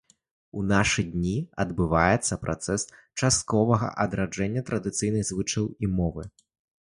У 0.59 0.61
нашы 0.69 1.03
дні 1.09 1.33
адбываецца 1.63 2.37
працэс 2.45 2.81
частковага 3.21 3.87
адраджэння 4.07 4.61
традыцыйных 4.69 5.23
звычаяў 5.31 5.67
і 5.87 5.91
мовы. 6.01 6.23